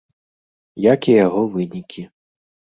Як 0.85 1.01
і 1.11 1.15
яго 1.25 1.45
вынікі. 1.53 2.09